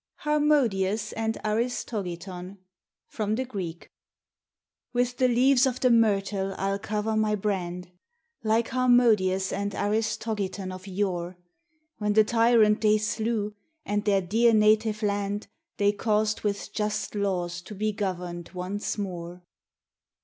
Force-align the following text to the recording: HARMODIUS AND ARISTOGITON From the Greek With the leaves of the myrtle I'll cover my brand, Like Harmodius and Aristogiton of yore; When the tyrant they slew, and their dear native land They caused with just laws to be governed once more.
HARMODIUS 0.21 1.11
AND 1.11 1.37
ARISTOGITON 1.45 2.57
From 3.07 3.35
the 3.35 3.45
Greek 3.45 3.87
With 4.93 5.17
the 5.17 5.27
leaves 5.27 5.67
of 5.67 5.79
the 5.79 5.91
myrtle 5.91 6.55
I'll 6.57 6.79
cover 6.79 7.15
my 7.15 7.35
brand, 7.35 7.91
Like 8.43 8.69
Harmodius 8.69 9.53
and 9.53 9.73
Aristogiton 9.73 10.71
of 10.73 10.87
yore; 10.87 11.37
When 11.99 12.13
the 12.13 12.23
tyrant 12.23 12.81
they 12.81 12.97
slew, 12.97 13.53
and 13.85 14.03
their 14.03 14.21
dear 14.21 14.53
native 14.55 15.03
land 15.03 15.45
They 15.77 15.91
caused 15.91 16.41
with 16.41 16.73
just 16.73 17.13
laws 17.13 17.61
to 17.61 17.75
be 17.75 17.91
governed 17.91 18.49
once 18.55 18.97
more. 18.97 19.43